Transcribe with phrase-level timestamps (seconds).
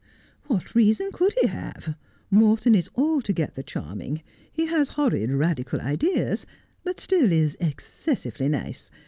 [0.47, 1.95] 'What reason could he have
[2.31, 6.47] 1 Morton is altogether charm ing; he has horrid radical ideas,
[6.83, 8.89] but still is excessively nice.